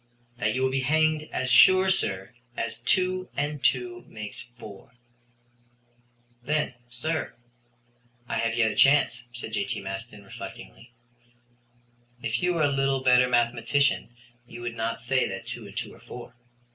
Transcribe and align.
"That 0.39 0.55
you 0.55 0.63
will 0.63 0.71
be 0.71 0.81
hanged 0.81 1.29
as 1.31 1.51
sure, 1.51 1.87
sir, 1.91 2.33
as 2.57 2.79
two 2.79 3.29
and 3.37 3.63
two 3.63 4.03
make 4.07 4.33
four." 4.57 4.95
"Then, 6.41 6.73
sir, 6.89 7.35
I 8.27 8.39
have 8.39 8.55
yet 8.55 8.71
a 8.71 8.75
chance," 8.75 9.25
said 9.31 9.53
J.T. 9.53 9.79
Maston, 9.81 10.23
reflectingly. 10.23 10.91
"If 12.19 12.41
you 12.41 12.55
were 12.55 12.63
a 12.63 12.67
little 12.71 13.03
better 13.03 13.29
mathematician 13.29 14.15
you 14.47 14.61
would 14.61 14.75
not 14.75 15.01
say 15.03 15.27
that 15.27 15.45
two 15.45 15.67
and 15.67 15.77
two 15.77 15.93
are 15.93 15.99
four. 15.99 16.33